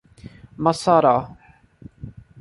Mossoró 0.63 1.13